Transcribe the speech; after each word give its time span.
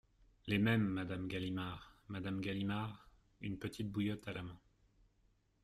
Les 0.47 0.57
Mêmes, 0.57 0.87
Madame 0.87 1.27
Galimard 1.27 1.95
Madame 2.07 2.41
Galimard, 2.41 3.07
une 3.39 3.59
petite 3.59 3.91
bouillotte 3.91 4.27
à 4.29 4.33
la 4.33 4.41
main. 4.41 4.59